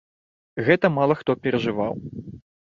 Гэта 0.69 0.91
мала 0.97 1.17
хто 1.19 1.31
перажываў. 1.45 1.93